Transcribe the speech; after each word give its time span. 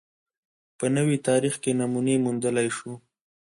په 0.77 0.85
نوي 0.95 1.17
تاریخ 1.27 1.53
کې 1.63 1.71
نمونې 1.79 2.15
موندلای 2.25 2.69
شو 2.77 2.91